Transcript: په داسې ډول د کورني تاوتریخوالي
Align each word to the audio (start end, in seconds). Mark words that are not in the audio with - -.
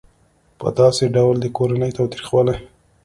په 0.59 0.67
داسې 0.79 1.05
ډول 1.15 1.35
د 1.39 1.45
کورني 1.57 1.89
تاوتریخوالي 1.97 2.55